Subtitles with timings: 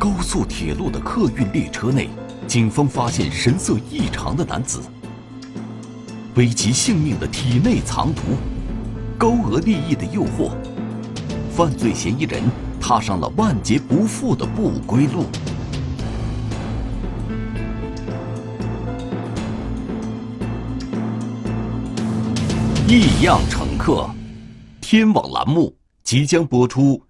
[0.00, 2.08] 高速铁路的客运列车内，
[2.46, 4.80] 警方发现神色异常的男子。
[6.36, 8.22] 危及性命的体内藏毒，
[9.18, 10.52] 高额利益的诱惑，
[11.54, 12.42] 犯罪嫌疑人
[12.80, 15.26] 踏上了万劫不复的不归路。
[22.88, 24.08] 异样乘客，
[24.80, 27.02] 天网栏目即将播出。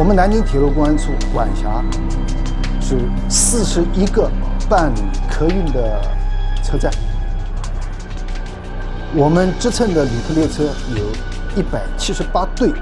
[0.00, 1.84] 我们南京铁路公安处管辖
[2.80, 2.98] 是
[3.28, 4.30] 四十一个
[4.66, 6.00] 办理客运的
[6.64, 6.90] 车站，
[9.14, 10.64] 我们支撑的旅客列车
[10.96, 11.04] 有
[11.54, 12.72] 一百七十八对，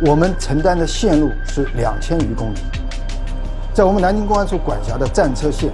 [0.00, 2.58] 我们承担的线路是两千余公里，
[3.74, 5.72] 在我们南京公安处管辖的站车线，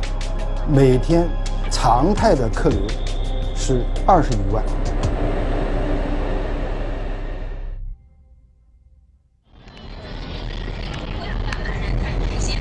[0.67, 1.29] 每天
[1.71, 2.79] 常态的客流
[3.55, 4.65] 是二十余万。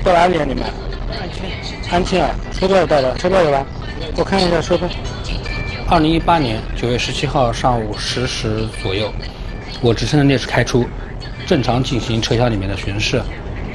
[0.04, 0.44] 到哪里啊？
[0.46, 0.64] 你们？
[1.20, 1.44] 安庆。
[1.90, 2.30] 安庆啊？
[2.52, 3.64] 车票到了，车票有吧？
[4.16, 4.88] 我看一下车票。
[5.88, 9.12] 二零一八年九月十七号上午十时左右，
[9.80, 10.84] 我直升的列车开出，
[11.46, 13.22] 正常进行车厢里面的巡视。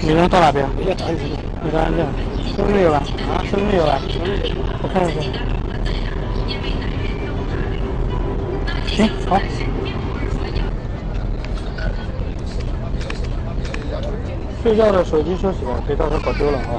[0.02, 0.68] 你们到哪边？
[0.78, 1.30] 你在安庆。
[1.64, 2.06] 你在安庆。
[2.56, 3.04] 身份证有吧？
[3.30, 4.00] 啊，身份证有吧？
[4.82, 5.22] 我看一下。
[8.88, 9.40] 行，好。
[14.68, 16.76] 睡觉的手机休息了，别到时候搞丢了啊。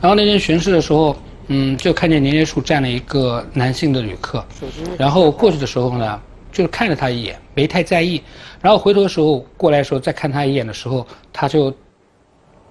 [0.00, 1.14] 然后那天巡视的时候，
[1.46, 4.44] 嗯，就看见连接处站了一个男性的旅客，
[4.98, 8.20] 然后过去的时候呢，就是看了他一眼，没太在意。
[8.60, 11.72] 然后回头的时候过来的时候再看他一眼的时候，他就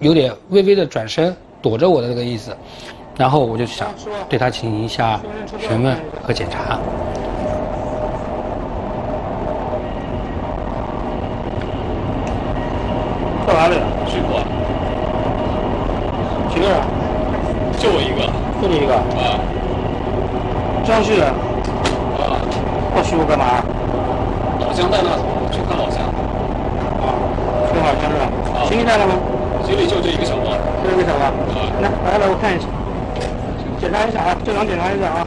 [0.00, 2.54] 有点微微的转身躲着我的这个意思。
[3.16, 3.94] 然后我就想
[4.28, 5.18] 对他进行一下
[5.58, 6.78] 询问和检查。
[13.54, 13.86] 到哪里了？
[14.04, 14.34] 徐福，
[16.52, 16.74] 几个人？
[17.78, 18.26] 就我一个。
[18.60, 18.94] 就你一个？
[19.14, 19.38] 啊。
[20.82, 21.28] 江西人。
[22.18, 22.42] 啊。
[22.96, 23.62] 到徐福干嘛？
[24.58, 25.14] 老乡在那，
[25.54, 26.02] 去看老乡。
[26.98, 27.14] 啊，
[27.70, 28.26] 去看老乡是吧？
[28.58, 28.66] 啊。
[28.66, 29.14] 行李带了吗？
[29.62, 30.50] 行李就这一个小包。
[30.82, 31.26] 就这个小包。
[31.30, 31.30] 啊。
[31.80, 32.66] 来，来来，我看一下，
[33.80, 35.24] 检查一下啊，正常检查一下啊。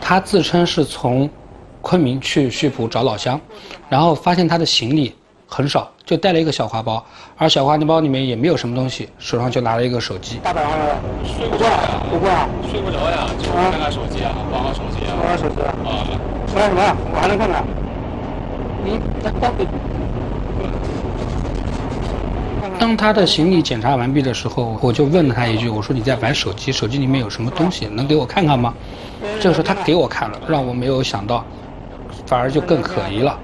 [0.00, 1.28] 他自称是从
[1.82, 3.38] 昆明去溆浦找老乡，
[3.90, 5.14] 然后发现他的行李
[5.54, 5.88] 很少。
[6.04, 7.02] 就带了一个小挎包，
[7.38, 10.38] 而小挎包里面也没有什么东西，手上就拿了一个手机。
[10.42, 12.02] 大晚上的，睡不着呀？
[12.10, 15.14] 不过啊，睡不着呀，就看看手机啊，玩玩手机啊。
[15.18, 15.72] 玩玩手机啊？
[15.86, 15.88] 啊。
[16.54, 16.96] 玩什么？
[17.14, 17.64] 我还能看看。
[22.78, 27.86] 当他的行李检查完毕的时候，我就问了他一句：“我说你在玩手机，手机里面有什么东西？
[27.86, 28.74] 能给我看看吗？”
[29.40, 31.42] 这个时候他给我看了，让我没有想到，
[32.26, 33.38] 反而就更可疑了。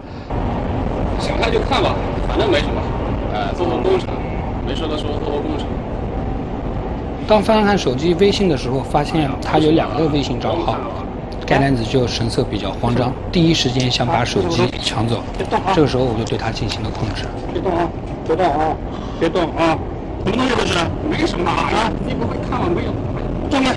[1.30, 1.94] 想看就看吧。
[2.26, 2.80] 反正没什么，
[3.32, 4.08] 哎，做做工程，
[4.66, 5.66] 没事的时候做做工程。
[7.28, 10.76] 当翻看手机微信的时候，发现他有两个微信账号，
[11.46, 15.22] 该男子就神色比较慌张，第一时间想把手机抢走。
[15.72, 17.24] 这个时候我就对他进行了控制。
[17.52, 17.88] 别动啊！
[18.26, 18.76] 别动啊！
[19.20, 19.78] 别动啊！
[20.24, 20.78] 什么东西这是？
[21.08, 21.92] 没什么啊！
[22.04, 22.66] 你不会看吗？
[22.74, 22.90] 没有。
[23.48, 23.76] 动开。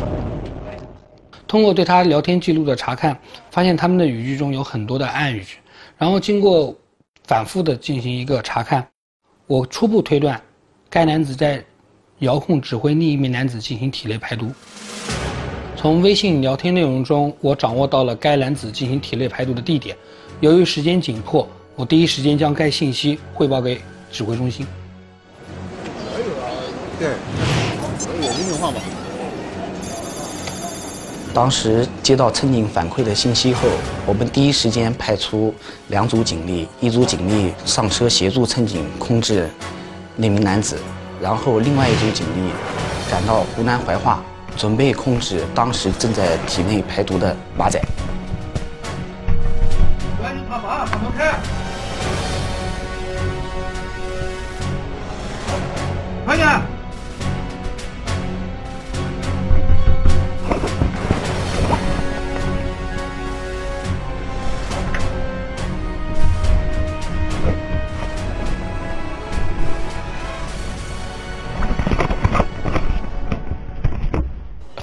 [1.48, 3.16] 通过对他聊天记录的查看，
[3.52, 5.46] 发现他们的语句中有很多的暗语，
[5.98, 6.74] 然后经过。
[7.26, 8.86] 反复的进行一个查看，
[9.48, 10.40] 我初步推断，
[10.90, 11.64] 该男子在
[12.20, 14.52] 遥控指挥另一名男子进行体内排毒。
[15.78, 19.96] 从微信聊天内容中，我掌握到了该男子进行体内排毒的地点。
[20.42, 24.68] 由于时间紧迫，我第一时间将该信息汇报给指挥中心。
[26.14, 26.46] 可以啊，
[27.00, 27.10] 对，
[28.22, 28.82] 有微信号吗？
[31.34, 33.62] 当时接到乘警反馈的信息后，
[34.06, 35.52] 我们第一时间派出
[35.88, 39.50] 两组警力，一组警力上车协助乘警控制
[40.16, 40.78] 那名男子，
[41.20, 42.52] 然后另外一组警力
[43.10, 44.24] 赶到湖南怀化，
[44.56, 47.82] 准备控制当时正在体内排毒的马仔。
[50.22, 51.34] 赶紧跑马，跑开！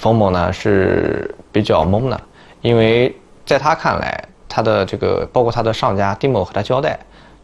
[0.00, 2.18] 冯某呢是比较懵的，
[2.62, 3.14] 因为
[3.44, 6.98] 在他看来，他的这个包括他的上家丁某和他交代，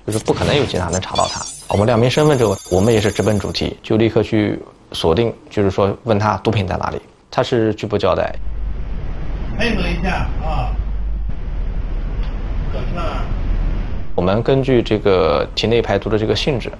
[0.07, 1.45] 就是不可能有警察能查到他。
[1.69, 4.59] 我们亮明身份之后，我们也是直奔主题，就立刻去
[4.93, 6.99] 锁定，就是说问他毒品在哪里，
[7.31, 8.35] 他是拒不交代。
[9.59, 10.73] 配合一下啊！
[12.73, 13.23] 可是啊，
[14.15, 16.73] 我们根据这个体内排毒的这个性质，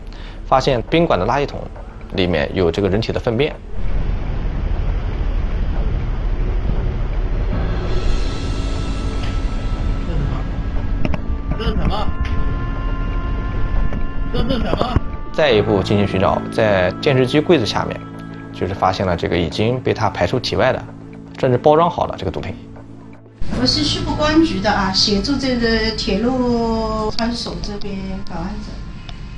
[0.47, 1.61] 发现宾馆的垃圾桶
[2.13, 3.55] 里面有这个人体的粪便。
[11.87, 12.09] 什么？
[14.33, 15.01] 这是什么？
[15.33, 18.01] 再一步进行寻找，在电视机柜子下面，
[18.53, 20.85] 就是发现了这个已经被他排出体外的，
[21.39, 22.57] 甚至包装好的这个毒品。
[23.61, 27.97] 我是西部公安局的啊，协助这个铁路派出所这边
[28.29, 28.71] 搞案子。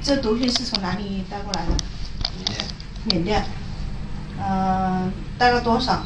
[0.00, 1.72] 这毒品是从哪里带过来的？
[2.34, 2.64] 缅甸。
[3.04, 3.44] 缅甸。
[4.40, 6.02] 嗯，带了多少？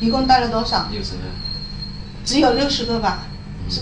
[0.00, 0.86] 一共带了多少？
[0.92, 1.20] 六十个。
[2.26, 3.20] 只有六十个吧？
[3.70, 3.80] 是。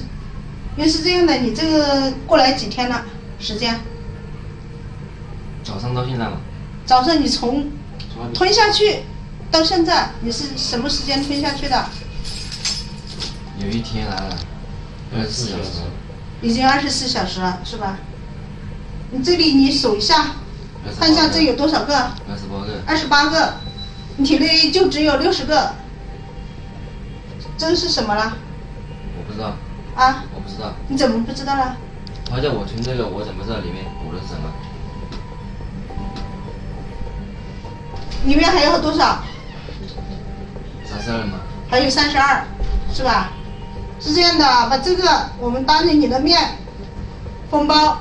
[0.76, 3.04] 因为是这样的，你这个过来几天了？
[3.40, 3.80] 时间？
[5.64, 6.38] 早上到现在吗？
[6.84, 7.70] 早上你从
[8.34, 9.00] 吞下去
[9.50, 11.84] 到现在，你是什么时间吞下去的？
[13.58, 14.38] 有一天来了，
[15.16, 15.80] 二十四小时。
[16.42, 17.98] 已经二十四小时了，是吧？
[19.10, 20.32] 你这里你数一下，
[21.00, 21.96] 看一下这有多少个？
[21.96, 22.82] 二十八个。
[22.86, 23.54] 二十八个，
[24.18, 25.72] 你体内就只有六十个，
[27.56, 28.36] 这是什么了？
[29.16, 29.56] 我不知道。
[29.96, 30.24] 啊？
[30.34, 30.72] 我不知道。
[30.88, 31.76] 你怎么不知道了？
[32.32, 34.52] 而且我听这个，我怎么知道里面补的是什么？
[38.24, 39.22] 里面还有多少？
[40.84, 41.38] 三十二吗？
[41.68, 42.44] 还有三十二，
[42.92, 43.30] 是吧？
[44.00, 45.08] 是这样的，把这个
[45.40, 46.38] 我们当着你的面
[47.50, 47.98] 封包，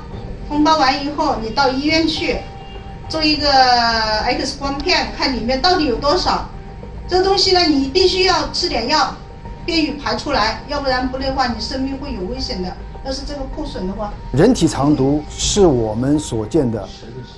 [0.48, 2.36] 封包完以后，你到医院去
[3.08, 6.50] 做一个 X 光片，看里面到底有多少。
[7.08, 9.14] 这个东西呢，你必须要吃点药，
[9.66, 12.72] 便于排出来，要不然不的话，你生命会有危险的。
[13.04, 16.88] 要是这个破损的话，人体藏毒是我们所见的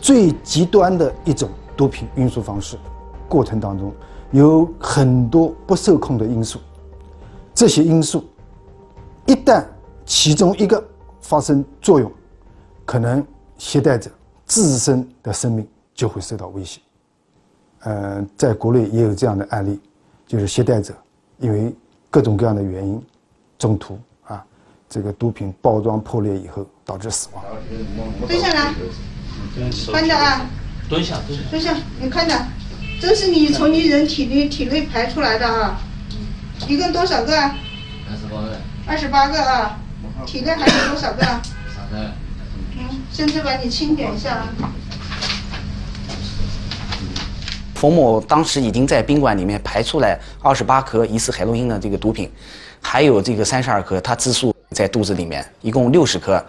[0.00, 2.78] 最极端的一种毒品运输方式，
[3.28, 3.92] 过程当中
[4.30, 6.58] 有很多不受控的因素，
[7.54, 8.24] 这些因素
[9.26, 9.62] 一旦
[10.06, 10.82] 其中一个
[11.20, 12.10] 发生作用，
[12.86, 13.22] 可能
[13.58, 14.10] 携带者
[14.46, 16.80] 自身的生命就会受到威胁。
[17.80, 19.78] 呃，在国内也有这样的案例，
[20.26, 20.94] 就是携带者
[21.36, 21.76] 因为
[22.10, 23.02] 各种各样的原因，
[23.58, 24.42] 中途啊，
[24.88, 27.44] 这个毒品包装破裂以后导致死亡。
[28.26, 28.74] 蹲下来，
[29.92, 30.46] 看着啊，
[30.88, 32.34] 蹲下，蹲下，蹲下，你看着，
[33.00, 35.80] 这是你从你人体内体内排出来的啊，
[36.66, 37.38] 一共多少个？
[37.38, 38.56] 二十八个。
[38.86, 39.78] 二十八个啊，
[40.24, 41.20] 体内还有多少个？
[41.20, 41.42] 三
[41.90, 42.10] 十。
[42.78, 44.72] 嗯，现在把你清点一下啊。
[47.78, 52.28] 冯某当时已经在宾馆里面排出来二十八颗疑似海洛因的这个毒品，
[52.80, 56.44] 还有这个三十二颗，他自述在肚子里面，一共六十颗。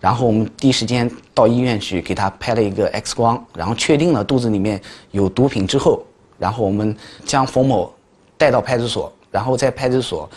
[0.00, 4.80] 然后我们第一时间到医院去给他拍了一个 X 光，然后确定了肚子里面
[5.12, 6.04] 有毒品之后，
[6.36, 7.94] 然后我们将冯某
[8.36, 10.28] 带到派出所，然后在派出所，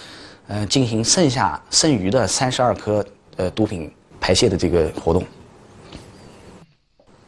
[0.48, 3.04] 呃，进行剩下剩余的三十二颗
[3.38, 3.92] 呃毒品
[4.22, 5.24] 排泄的这个活动。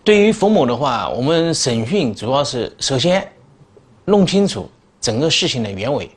[0.03, 3.31] 对于冯某的话，我们审讯主要是首先
[4.05, 6.09] 弄清楚整个事情的原委，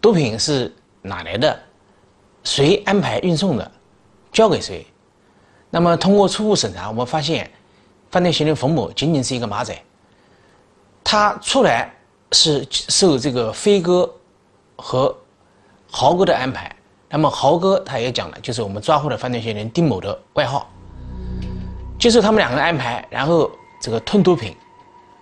[0.00, 1.56] 毒品是哪来的，
[2.42, 3.70] 谁安排运送的，
[4.32, 4.84] 交给谁。
[5.70, 7.48] 那么通过初步审查，我们发现
[8.10, 9.76] 犯罪嫌疑人冯某仅仅是一个马仔，
[11.04, 11.94] 他出来
[12.32, 14.12] 是受这个飞哥
[14.74, 15.16] 和
[15.88, 16.74] 豪哥的安排。
[17.08, 20.68] 那么豪哥他也讲了，就是我们抓获的犯罪嫌疑人丁某的外号。
[21.98, 23.50] 接受他们两个人安排，然后
[23.80, 24.54] 这个吞毒品，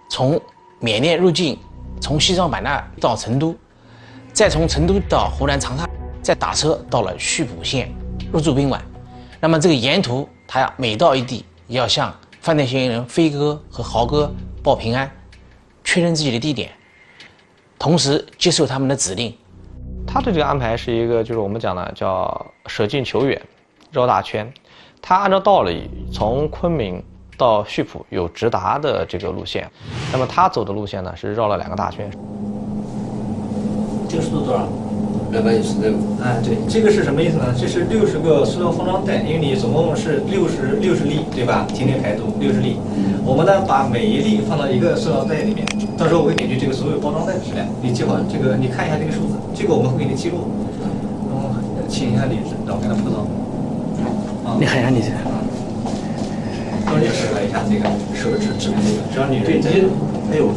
[0.08, 0.40] 从
[0.80, 1.58] 缅甸入境，
[2.00, 3.56] 从西双版纳到成都，
[4.32, 5.88] 再从成都到湖南长沙，
[6.20, 7.94] 再打车到了溆浦县
[8.32, 8.82] 入住宾馆。
[9.40, 15.10] 那么这个沿途，他要每到一地，要向犯罪嫌疑人飞哥和豪哥报平安，
[15.84, 16.70] 确认自己的地点，
[17.78, 19.32] 同时接受他们的指令。
[20.06, 23.40] 他的这个安排是一个，就是我们讲的叫舍近求远，
[23.92, 24.52] 绕大圈。
[25.06, 27.02] 他按照道理从昆明
[27.36, 29.70] 到溆浦有直达的这个路线，
[30.10, 32.10] 那么他走的路线呢是绕了两个大圈。
[34.08, 34.66] 这个速度多少？
[35.30, 35.92] 两百九十六。
[36.24, 37.44] 哎，对，这个是什么意思呢？
[37.54, 41.66] 这是六十个塑料封装袋，因为你总共是六十六十粒，对吧？
[41.74, 42.78] 今天排毒六十粒，
[43.26, 45.66] 我们呢把每一粒放到一个塑料袋里面，
[45.98, 50.48] 到时候我会根据这个所有包装袋的质量，你记好这个，你看一下这个数字，这个我们会给你记录。
[51.28, 51.50] 然后，
[51.90, 53.26] 请一下李指导，给他铺到。
[54.58, 55.08] 你看一下你这，
[56.86, 59.68] 帮你指了一下这个手指指的这个，只要你对这，
[60.30, 60.50] 哎呦，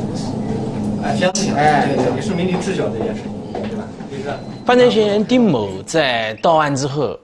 [1.03, 3.86] 哎，相信，哎对对，也说明你知晓这件事情，对吧？
[4.12, 4.24] 就是
[4.65, 7.17] 犯罪嫌疑人丁某在到案之后，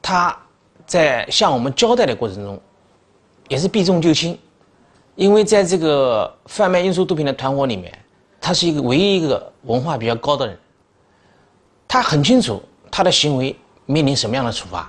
[0.00, 0.36] 他
[0.86, 2.60] 在向我们交代的过程中，
[3.48, 4.38] 也是避重就轻，
[5.16, 7.92] 因为在这个贩卖运输毒品的团伙里面，
[8.40, 10.56] 他是一个唯一一个文化比较高的人，
[11.88, 14.88] 他很清楚他的行为面临什么样的处罚。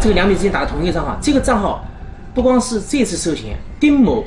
[0.00, 1.84] 这个两笔之间打的同一个账号，这个账号
[2.34, 4.24] 不光是这次收钱，丁某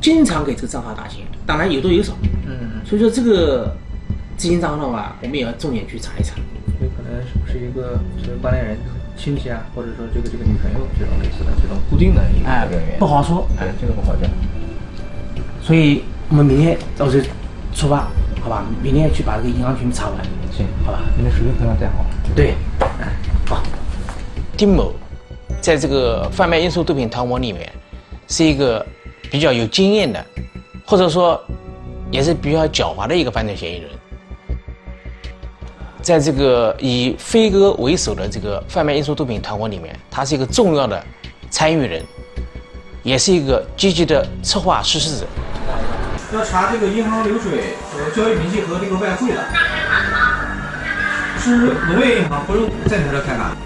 [0.00, 2.12] 经常给这个账号打钱，当然有多有少。
[2.46, 3.76] 嗯，所以说这个
[4.36, 6.34] 资金账号的话，我们也要重点去查一查。
[6.80, 8.76] 有可能是不是一个这个关联人
[9.16, 12.98] 亲戚啊，或者说这个这个女朋友这种类似的这种固定的一个哎人员？
[12.98, 14.30] 不好说哎，这个不好讲。
[15.62, 17.26] 所以我们明天到时候
[17.74, 18.08] 出发，
[18.40, 18.64] 好吧？
[18.82, 20.16] 明天去把这个银行全部查完。
[20.50, 21.00] 行，好吧？
[21.16, 22.04] 明天手机头上带好。
[22.34, 22.54] 对。
[24.58, 24.92] 丁某
[25.60, 27.72] 在这个贩卖运输毒品团伙里面，
[28.26, 28.84] 是一个
[29.30, 30.26] 比较有经验的，
[30.84, 31.40] 或者说
[32.10, 33.88] 也是比较狡猾的一个犯罪嫌疑人。
[36.02, 41.00] 在这个以飞哥为首的这个贩卖运输毒品团伙里面，他是一个重要的
[41.50, 42.02] 参与人，
[43.04, 45.26] 也是一个积极的策划实施者。
[46.34, 49.44] 要查这个银行流水和交易明细和这个外汇的，
[51.38, 51.56] 是
[51.92, 53.56] 农业银行，不用在你这开卡。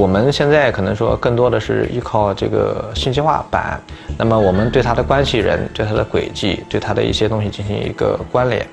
[0.00, 3.78] 我们现在可能说更多的是依靠这个信息化版，
[4.16, 8.66] 那么我们对它的关系人、对它的轨迹、对它的一些东西进行一个关联。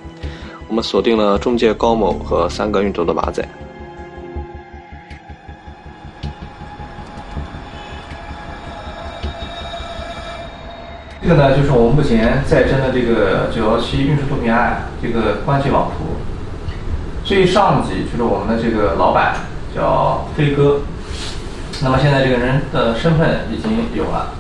[0.70, 3.46] 我们锁定了中介高某和三个运走的马仔。
[11.22, 16.06] 这个呢，就是我们目前在侦的这个九幺七运输毒品案这个关系网图。
[17.26, 19.36] 最上级就是我们的这个老板
[19.76, 20.80] 叫飞哥，
[21.84, 24.34] 那么现在这个人的身份已经有了，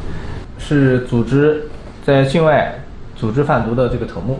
[0.57, 1.69] 是组织
[2.03, 2.73] 在境外
[3.15, 4.39] 组织贩毒的这个头目，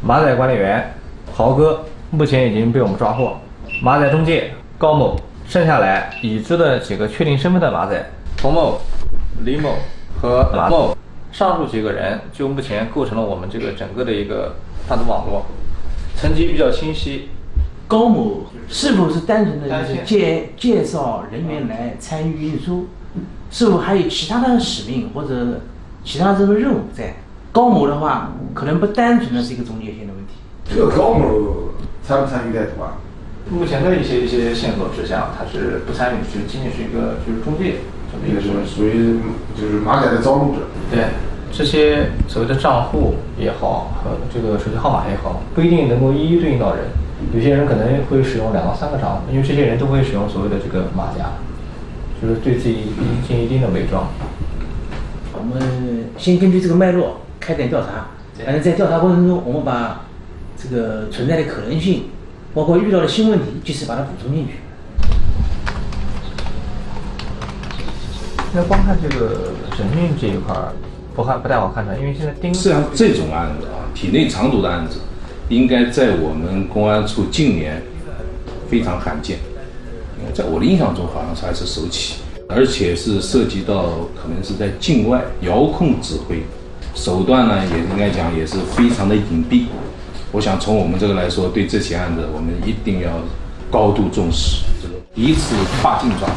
[0.00, 0.94] 马仔管理员
[1.32, 3.36] 豪哥目前已经被我们抓获，
[3.82, 8.10] 马仔中介高某，剩下来已知的几个确定身份的马仔。
[8.36, 8.80] 童某、
[9.44, 9.74] 李某
[10.22, 10.96] 和马某，
[11.32, 14.54] 上述几个人就目前构成了我们这个整个的一个
[14.86, 15.44] 贩毒网络，
[16.16, 17.28] 层级比较清晰。
[17.90, 22.86] 高某是否是单纯的就是介介绍人员来参与运输，
[23.50, 25.62] 是否还有其他的使命或者
[26.04, 27.16] 其他这个任务在？
[27.50, 30.34] 高某的话，可能不单纯的是一个中介性的问题。
[30.72, 31.70] 这个高某
[32.06, 32.94] 参不参与带毒啊？
[33.50, 37.78] 目前的一些一些线索指向，他是不参与，就仅仅是一个就是中介
[38.12, 38.64] 这么一个身份。
[38.64, 39.18] 属于
[39.60, 40.60] 就是马仔的招募者。
[40.92, 41.06] 对，
[41.50, 46.84] 这些所谓的账户也好和这个手机号码也好，不一定能够一一对应到人。
[47.34, 51.32] 有些人可能会使用两到三个账户，因为这些人都会使用所谓的这个马甲，
[52.20, 52.92] 就是对自己
[53.26, 54.08] 进行一定的伪装。
[55.32, 58.08] 我们先根据这个脉络开展调查，
[58.44, 60.06] 反正在调查过程中，我们把
[60.56, 62.04] 这个存在的可能性，
[62.52, 64.54] 包括遇到的新问题，及时把它补充进去。
[68.52, 70.72] 那光看这个审讯这一块儿，
[71.14, 74.98] 不看不太好看出来，因为现在盯实际上这种案子啊，体内藏毒的案子，
[75.50, 77.82] 应该在我们公安处近年
[78.70, 79.36] 非常罕见。
[80.32, 86.40] 在我的印象中，好像是还是首起，而且是涉及到可能是在境外遥控指挥，
[86.94, 89.64] 手段呢也应该讲也是非常的隐蔽。
[90.30, 93.10] 我想从我们这个来说，对这起案子我们一定要
[93.72, 94.62] 高度重视。
[94.80, 96.28] 这个第一次跨境抓，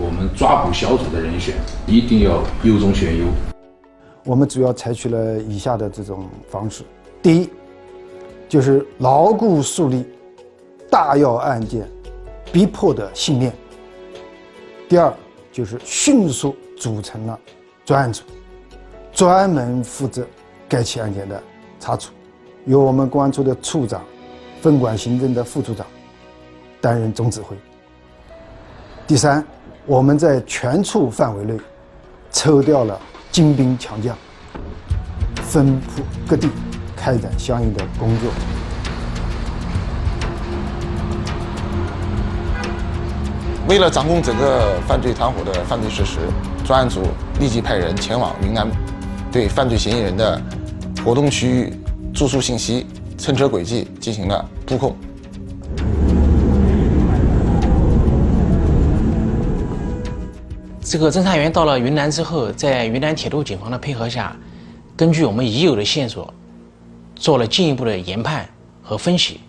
[0.00, 3.26] 我们抓捕小组的人选一定要优中选优。
[4.24, 6.82] 我们主要采取了以下的这种方式：
[7.20, 7.50] 第一，
[8.48, 10.06] 就是牢固树立
[10.90, 11.88] 大要案件
[12.52, 13.50] 逼迫的信念；
[14.88, 15.12] 第二，
[15.50, 17.38] 就是迅速组成了
[17.84, 18.22] 专案组，
[19.12, 20.24] 专门负责
[20.68, 21.42] 该起案件的
[21.80, 22.12] 查处，
[22.64, 24.02] 由我们公安处的处长、
[24.60, 25.86] 分管行政的副处长
[26.80, 27.56] 担任总指挥。
[29.06, 29.44] 第三，
[29.84, 31.58] 我们在全处范围内
[32.30, 34.16] 抽调了精兵强将，
[35.42, 36.48] 分布各地，
[37.04, 38.30] 开展相应的工作。
[43.68, 46.20] 为了掌控整个犯罪团伙的犯罪事实，
[46.64, 47.02] 专案组
[47.38, 48.66] 立即派人前往云南，
[49.30, 50.40] 对犯罪嫌疑人的
[51.04, 51.74] 活动区域、
[52.14, 52.86] 住宿信息、
[53.18, 54.96] 乘车轨迹进行了布控。
[60.80, 64.34] 这个侦查员到了云南之后，在云南铁路警方的配合下，
[64.96, 66.32] 根据我们已有的线索，
[67.14, 68.48] 做了进一步的研判
[68.82, 69.40] 和分析，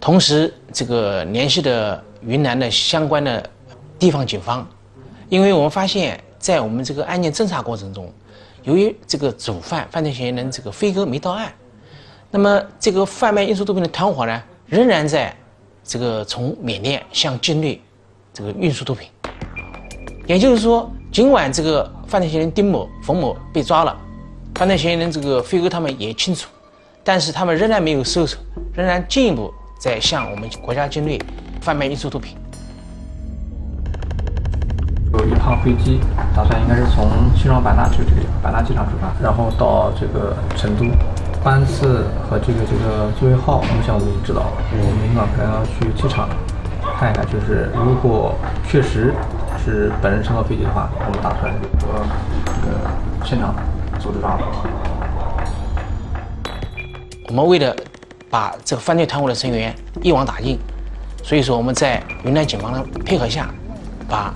[0.00, 3.50] 同时这个联系的云南的相关的
[3.98, 4.66] 地方警方，
[5.28, 8.12] 因为我们发现，在我们这个案件侦查过程中，
[8.62, 11.52] 由于这个主犯犯罪嫌疑人这个飞哥没到案，
[12.30, 15.34] 那么这个贩卖运输毒品的团伙呢，仍然在
[15.82, 17.80] 这个从缅甸向境内
[18.32, 19.08] 这个运输毒品。
[20.26, 23.96] 也就是说，尽管这个犯罪嫌疑人丁某、冯某被抓了，
[24.54, 26.48] 犯罪嫌疑人这个飞哥他们也清楚，
[27.04, 28.38] 但是他们仍然没有收手，
[28.72, 31.20] 仍然进一步在向我们国家境内
[31.60, 32.36] 贩卖运输毒品。
[35.12, 36.00] 有一趟飞机，
[36.34, 37.06] 打算应该是从
[37.36, 40.86] 西双版纳就这个地方版纳机场出发，然后到这个成都，
[41.44, 44.52] 班次和这个这个座位号，目前我们已经知道了。
[44.72, 46.28] 我们明晚可能要去机场
[46.98, 48.34] 看一看，就是如果
[48.66, 49.14] 确实。
[49.64, 52.04] 是本人乘坐飞机的话，我们打算和
[52.44, 53.54] 这个现场
[53.98, 54.44] 组织抓捕。
[57.28, 57.74] 我们为了
[58.30, 60.58] 把这个犯罪团伙的成员一网打尽，
[61.22, 63.52] 所以说我们在云南警方的配合下，
[64.08, 64.34] 把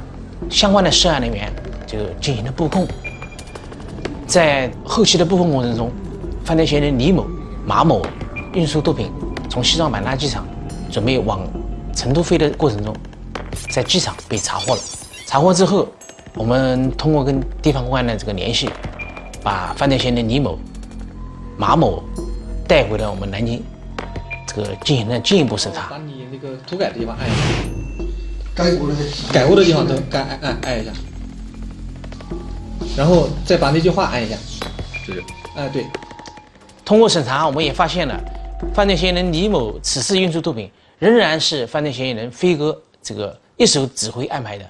[0.49, 1.52] 相关的涉案人员
[1.87, 2.87] 就进行了布控。
[4.26, 5.90] 在后期的布控过程中，
[6.45, 7.26] 犯罪嫌疑人李某、
[7.66, 8.02] 马某
[8.54, 9.11] 运输毒品
[9.50, 10.47] 从西双版纳机场
[10.90, 11.40] 准备往
[11.95, 12.95] 成都飞的过程中，
[13.71, 14.80] 在机场被查获了。
[15.26, 15.87] 查获之后，
[16.35, 18.71] 我们通过跟地方公安的这个联系，
[19.42, 20.59] 把犯罪嫌疑人李某、
[21.57, 22.02] 马某
[22.68, 23.64] 带回了我们南京，
[24.46, 25.88] 这个进行了进一步审查。
[25.88, 27.42] 把你那个涂改的地方按一下，
[28.54, 28.94] 改过的
[29.32, 30.92] 改过的地方都该按按按一下，
[32.94, 34.37] 然后再把那句话按一下。
[35.06, 35.25] 是。
[35.56, 35.87] 哎，对。
[36.84, 38.20] 通过审查，我们也发现了
[38.75, 44.66] 犯罪嫌疑人李某此次运输毒品仍然是犯罪嫌疑人飞哥这个一手指挥安排的。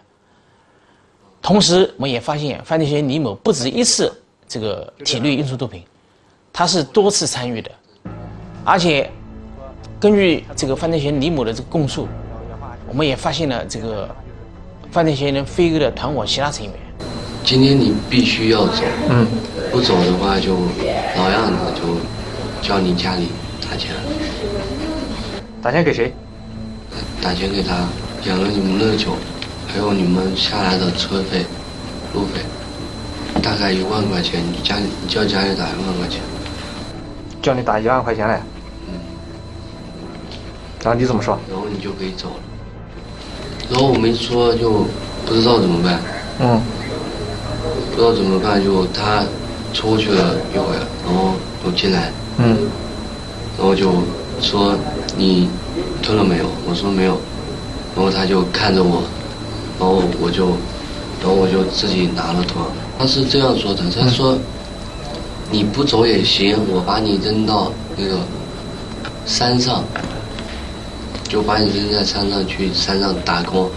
[1.42, 4.12] 同时，我们也发现犯罪嫌疑人李某不止一次
[4.48, 5.82] 这个体内运输毒品，
[6.52, 7.70] 他是多次参与的，
[8.68, 9.10] 而且
[9.98, 12.06] 根据这个犯罪嫌疑人李某的这个供述，
[12.86, 14.06] 我们也发现了这个
[14.92, 16.74] 犯罪嫌疑人飞哥的团伙其他成员。
[17.42, 19.26] 今天你必须要走，嗯，
[19.72, 20.52] 不走的话就
[21.16, 21.96] 老样子，就
[22.60, 23.28] 叫你家里
[23.62, 23.94] 打钱。
[25.62, 26.12] 打钱给谁？
[27.22, 27.88] 打钱给他
[28.26, 29.12] 养了你们那么久。
[29.66, 31.46] 还有你们下来的车费、
[32.12, 32.40] 路费，
[33.42, 34.42] 大概一万块钱。
[34.52, 36.20] 你家里，你叫家里打一万块钱，
[37.40, 38.42] 叫你打一万块钱来。
[40.78, 40.84] 嗯。
[40.84, 41.38] 然后你怎么说？
[41.50, 42.34] 然后你就可以走了。
[43.70, 44.86] 然后我没说，就
[45.26, 46.00] 不知道怎么办。
[46.40, 46.60] 嗯。
[47.94, 49.24] 不知道怎么办，就他
[49.72, 51.32] 出去了一会儿，然后
[51.64, 52.12] 又进来。
[52.38, 52.56] 嗯。
[53.58, 53.92] 然后就
[54.40, 54.74] 说
[55.16, 55.48] 你
[56.02, 56.44] 吞了没有？
[56.68, 57.18] 我说没有。
[57.96, 59.02] 然后他就看着我。
[59.80, 60.46] 然后我就，
[61.20, 62.64] 然后我就自己拿了吞。
[62.98, 64.36] 他是这样说的，他说
[65.52, 68.18] ：“你不走也行，我把你扔到那个
[69.24, 69.84] 山上，
[71.28, 73.70] 就把你扔在山上去山上打工。”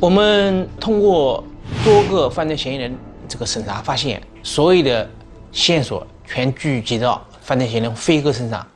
[0.00, 1.42] 我们通过
[1.84, 2.94] 多个犯罪嫌疑人
[3.26, 5.08] 这个审查，发现所有的
[5.52, 8.66] 线索全聚集到犯罪嫌疑人飞哥身上。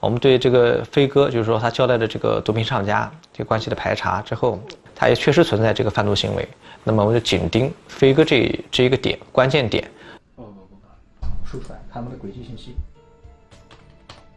[0.00, 3.10] 我们对这个飞哥，就是说他交代的这个毒品上家。
[3.32, 4.60] 这关系的排查之后，
[4.94, 6.46] 他也确实存在这个贩毒行为。
[6.84, 9.88] 那么我就紧盯飞哥这这一个点关键点。
[10.36, 12.74] 不不不，说出来他们的轨迹信息。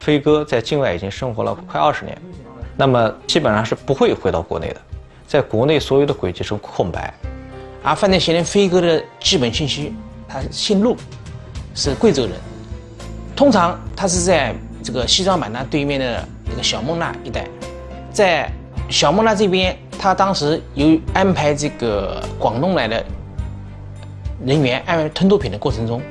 [0.02, 2.18] 飞哥在境外已经生活了快二十年，
[2.76, 4.82] 那么基本上是不会回到国内的，
[5.28, 7.14] 在国内所有的轨迹是空白。
[7.84, 9.94] 而犯罪嫌疑人飞哥的基本信息，
[10.28, 10.98] 他姓陆，
[11.76, 12.32] 是贵州人，
[13.36, 17.48] 通常他是在这个西双版纳对面的那个小勐腊一带，
[18.12, 18.52] 在。
[18.90, 23.02] 小孟拉这边，他当时由于安排这个广东来的
[24.46, 26.02] 人员安排吞毒品的过程中，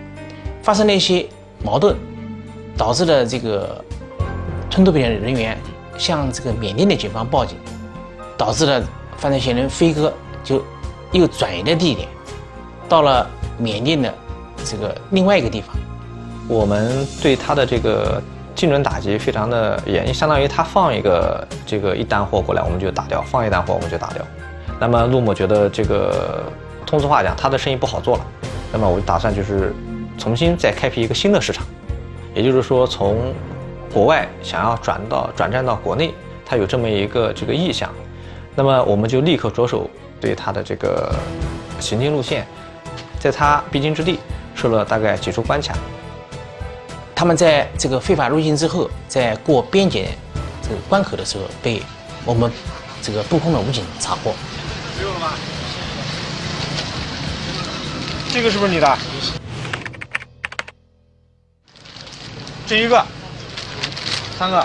[0.63, 1.27] 发生了一些
[1.63, 1.95] 矛盾，
[2.77, 3.85] 导致了这个
[4.71, 5.59] 吞毒品的人员
[5.99, 7.57] 向这个缅甸的警方报警，
[8.37, 8.83] 导致了
[9.17, 10.63] 犯罪嫌疑人飞哥就
[11.13, 12.09] 又转移了地点，
[12.89, 13.27] 到了
[13.59, 14.13] 缅甸的
[14.65, 15.75] 这个另外一个地方。
[16.49, 18.23] 我们对他的这个。
[18.53, 24.23] 精准打击非常的严，相当于他放一个这个一单货过来，我们就打掉；放一单货我们就打掉。
[24.79, 26.43] 那么陆某觉得这个
[26.85, 28.27] 通俗话讲，他的生意不好做了。
[28.71, 29.73] 那么我就打算就是
[30.19, 31.65] 重新再开辟一个新的市场，
[32.35, 33.35] 也就是说从
[33.93, 36.15] 国外想要转到转战到国内，
[36.47, 37.91] 他有这么一个这个意向。
[38.55, 39.89] 那么我们就立刻着手
[40.21, 41.15] 对他的这个
[41.81, 42.47] 行进路线，
[43.19, 44.19] 在他必经之地
[44.55, 45.75] 设了大概几处关卡。
[47.15, 50.09] 他们在这个非法入境之后，在过边检
[50.63, 51.83] 这个关口的时候，被
[52.25, 52.51] 我们
[53.03, 54.33] 这个布控的武警查获。
[54.97, 55.33] 没有了吗？
[58.33, 58.99] 这个是不是你的？
[62.71, 63.05] 这一个，
[64.39, 64.65] 三个，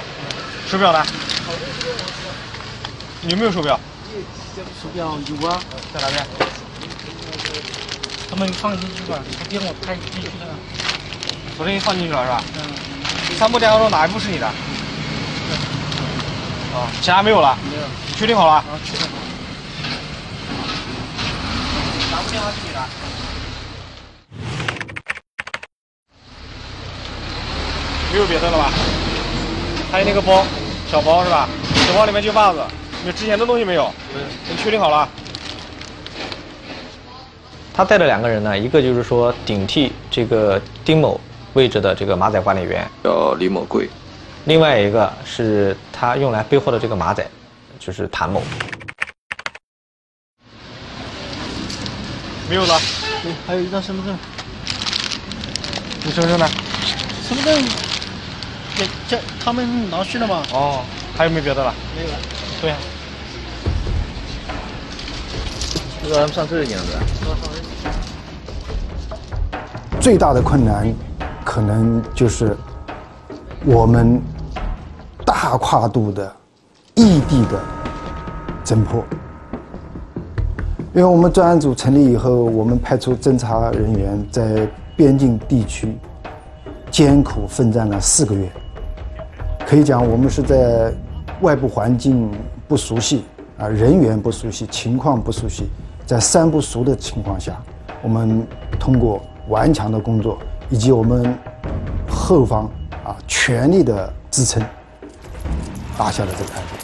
[0.70, 1.04] 手表呢？
[3.22, 3.80] 你有没有手表？
[4.80, 5.60] 手表有啊，
[5.92, 6.24] 在哪边？
[8.30, 10.54] 他们放进去吧，他给我拍进去了。
[11.58, 12.44] 昨天放进去了是吧？
[12.58, 12.62] 嗯。
[13.40, 14.46] 三部电话中哪一部是你的？
[14.46, 14.54] 啊，
[17.02, 17.58] 其他没有了。
[17.64, 17.82] 没有。
[18.16, 18.54] 确定好了？
[18.54, 19.14] 啊，确定好了。
[22.12, 22.80] 哪部电话是你的？
[28.16, 28.72] 没有别的了吧？
[29.92, 30.46] 还有那个包，
[30.90, 31.50] 小包是吧？
[31.86, 32.64] 小包里面就袜子，
[33.06, 33.92] 有值钱的东西没有？
[34.50, 35.06] 你确定好了？
[37.74, 41.20] 他带的两个人呢，一个就是说顶替这个丁某
[41.56, 43.86] 位置的这个马仔管理员，叫李某贵；
[44.46, 47.28] 另外一个是他用来背货的这个马仔，
[47.80, 48.42] 就是谭某。
[52.50, 52.80] 没有了。
[53.22, 54.18] 对，还有一张身份证。
[56.06, 56.48] 你身份证呢？
[57.28, 57.66] 身份证，
[58.76, 60.44] 给这他们拿去了吗？
[60.54, 60.82] 哦，
[61.16, 61.74] 还有没有别的了？
[61.96, 62.14] 没有了。
[62.62, 62.76] 对呀。
[66.04, 66.92] 这个上这个样子。
[70.00, 70.94] 最大的困难，
[71.44, 72.56] 可能就是
[73.64, 74.22] 我们
[75.26, 76.36] 大跨度的
[76.96, 77.60] 异地的
[78.64, 79.04] 侦破。
[80.94, 85.98] 因为我们专案组成立以后，我们派出侦查人员在边境地区
[86.92, 88.52] 艰苦奋战了四个月。
[89.68, 90.94] 可以讲，我们是在
[91.42, 92.32] 外部环境
[92.68, 93.24] 不熟悉
[93.58, 95.66] 啊，人员不熟悉，情况不熟悉，
[96.06, 97.60] 在三不熟的情况下，
[98.04, 98.46] 我们
[98.80, 100.38] 通过顽强的工作
[100.70, 101.36] 以及我们
[102.08, 102.70] 后方
[103.04, 104.64] 啊全力的支撑，
[105.98, 106.76] 打下了这个案子。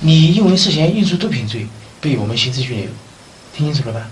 [0.00, 1.66] 你因为涉嫌运输毒品罪
[2.00, 2.86] 被我们刑事拘留，
[3.52, 4.08] 听清楚了吧？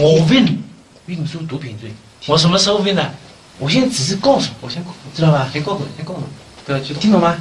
[0.00, 0.58] 我问
[1.06, 1.90] 运输毒品罪，
[2.28, 3.10] 我什么时候问的？
[3.58, 5.48] 我现在只是告诉，我先知道吧？
[5.52, 6.20] 先告诉，先告诉，
[6.64, 7.36] 不要激动，听懂吗？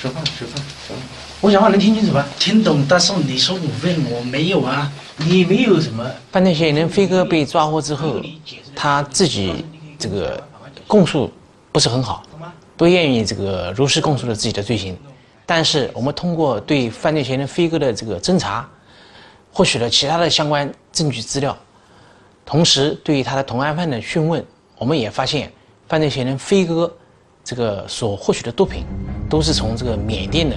[0.00, 0.56] 吃饭，吃饭，
[0.86, 0.98] 吃饭。
[1.40, 2.26] 我讲话能听清楚吧？
[2.38, 6.04] 听懂，但是你说我问我没有啊，你没有什么？
[6.32, 8.20] 犯罪嫌疑人飞哥被抓获之后，
[8.74, 9.64] 他自己
[9.98, 10.42] 这个
[10.86, 11.32] 供述
[11.72, 12.22] 不是很好，
[12.76, 14.96] 不愿意这个如实供述了自己的罪行。
[15.46, 18.68] 但是我们通过对犯罪嫌疑人飞哥的这个侦查，
[19.50, 21.56] 获取了其他的相关证据资料，
[22.44, 24.44] 同时对于他的同案犯的讯问，
[24.78, 25.50] 我们也发现
[25.88, 26.90] 犯罪嫌疑人飞哥
[27.42, 28.84] 这个所获取的毒品，
[29.28, 30.56] 都是从这个缅甸的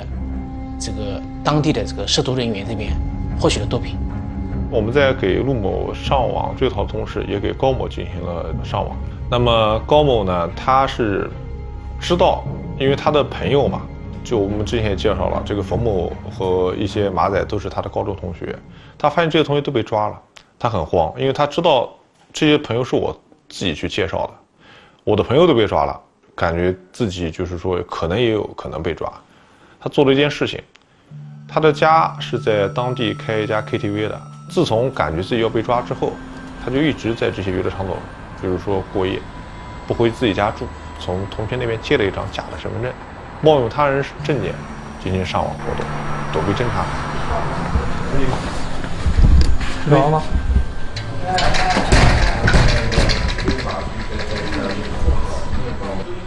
[0.79, 2.91] 这个当地的这个涉毒人员这边
[3.39, 3.97] 获取的毒品。
[4.69, 8.95] 我们在给陆某上网追逃的同时，也给高某进行了上网。
[9.29, 11.29] 那么高某呢，他是
[11.99, 12.43] 知道，
[12.79, 13.81] 因为他的朋友嘛。
[14.23, 18.55] 就我们之前也介绍了，这个冯某和一些马仔都是他的高中同学。
[18.95, 20.21] 他发现这些同学都被抓了，
[20.59, 21.89] 他很慌，因为他知道
[22.31, 23.19] 这些朋友是我
[23.51, 24.33] 自己去介绍的，
[25.03, 25.99] 我的朋友都被抓了，
[26.33, 29.11] 感觉自己就是说可能也有可能被抓。
[29.79, 30.59] 他做了一件事情，
[31.47, 34.19] 他的家是在当地开一家 KTV 的。
[34.49, 36.13] 自从感觉自己要被抓之后，
[36.63, 37.97] 他就一直在这些娱乐场所，
[38.41, 39.19] 比如说过夜，
[39.85, 40.65] 不回自己家住，
[40.99, 42.91] 从同学那边借了一张假的身份证。
[43.41, 44.53] 冒用他人证件
[45.03, 45.85] 进行上网活动，
[46.31, 46.85] 躲避侦查。
[49.83, 50.21] 知道了吗？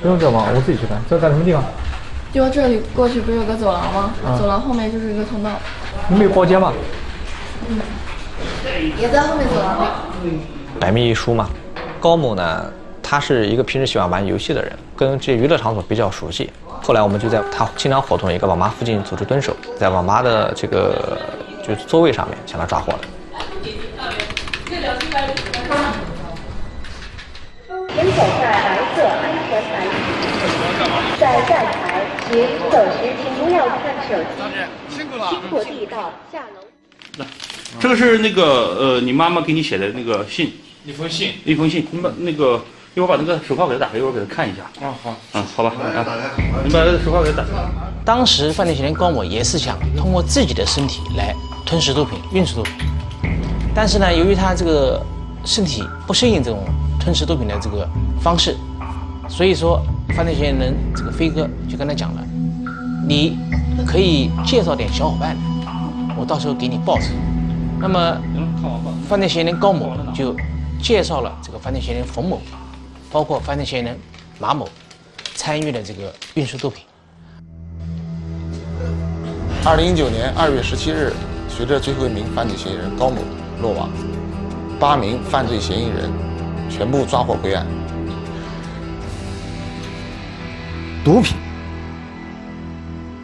[0.04, 1.00] 不用这忙，我自己去看。
[1.08, 1.64] 这在什么地方？
[2.30, 4.12] 就这里过去不是有个走廊吗？
[4.22, 5.48] 啊走廊后面就是一个通道。
[6.08, 6.74] 你没有包间吗？
[7.70, 7.80] 嗯，
[9.00, 9.78] 也在后面走廊。
[10.78, 11.48] 百密一疏嘛。
[11.98, 12.70] 高某呢，
[13.02, 16.50] 他是一个平时喜欢玩游戏的人，跟这些娱乐场所比较熟悉。
[16.82, 21.18] 后来我们就在他经常活动一个网吧附近组织蹲守，在网吧的这个
[21.66, 22.98] 就是座位上面将他抓获了。
[31.24, 32.38] 在站台请
[32.70, 37.24] 走时请不要看手机，辛苦了，经过地道下楼。
[37.80, 40.52] 这个是那个呃，你妈妈给你写的那个信，
[40.84, 41.88] 一封信，一封信。
[41.90, 42.62] 你把那个
[42.94, 44.64] 一会儿把那个手铐给他打开，一会儿给他看一下。
[44.86, 46.04] 啊好，嗯，好吧，啊，
[46.62, 47.50] 你把手铐给他打开。
[48.04, 51.34] 当时犯罪嫌疑人高某也是想通过自己的身体来
[51.64, 52.74] 吞食毒品、运输毒品，
[53.74, 55.02] 但是呢，由于他这个
[55.42, 56.66] 身体不适应这种
[57.00, 57.88] 吞食毒品的这个
[58.22, 58.54] 方式，
[59.28, 59.82] 所以说
[60.14, 62.24] 犯罪嫌疑人这个飞哥就跟他讲了，
[63.08, 63.36] 你
[63.86, 65.36] 可以介绍点小伙伴，
[66.16, 67.06] 我到时候给你报酬。
[67.80, 68.16] 那么
[69.08, 70.34] 犯罪嫌疑人高某就
[70.80, 72.40] 介绍了这个犯罪嫌疑人冯某，
[73.10, 73.98] 包括犯罪嫌疑人
[74.38, 74.68] 马某
[75.34, 76.84] 参与了这个运输毒品。
[79.64, 81.12] 二零一九年二月十七日，
[81.48, 83.16] 随着最后一名犯罪嫌疑人高某
[83.60, 83.90] 落网，
[84.78, 86.10] 八名犯罪嫌疑人
[86.70, 87.66] 全部抓获归案。
[91.04, 91.36] 毒品，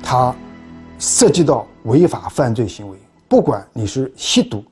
[0.02, 0.34] 它
[0.98, 4.62] 涉及到违法犯罪行为，不管你是吸毒，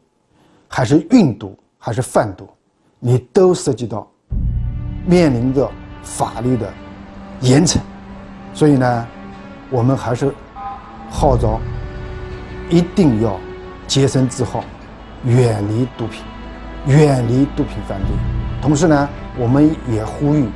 [0.68, 2.46] 还是运毒，还是贩毒，
[2.98, 4.06] 你都涉及到
[5.06, 5.70] 面临着
[6.02, 6.70] 法律的
[7.40, 7.78] 严惩。
[8.52, 9.06] 所以呢，
[9.70, 10.34] 我们还是
[11.08, 11.58] 号召
[12.68, 13.40] 一定要
[13.86, 14.62] 洁身自好，
[15.24, 16.22] 远离毒品，
[16.86, 18.08] 远离毒品犯罪。
[18.60, 20.46] 同时呢，我们也呼吁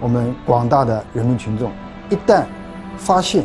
[0.00, 1.70] 我们广大的人民群众。
[2.10, 2.44] 一旦
[2.96, 3.44] 发现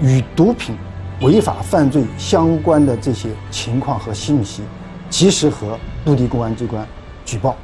[0.00, 0.76] 与毒品
[1.20, 4.62] 违法犯罪相关的这些情况和信息，
[5.10, 6.86] 及时和陆地公安机关
[7.24, 7.56] 举报。